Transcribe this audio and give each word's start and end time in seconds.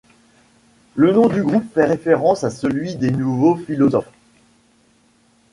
Le 0.95 1.11
nom 1.13 1.27
du 1.27 1.43
groupe 1.43 1.71
fait 1.75 1.85
référence 1.85 2.43
à 2.43 2.49
celui 2.49 2.95
des 2.95 3.11
nouveaux 3.11 3.55
philosophes. 3.55 4.09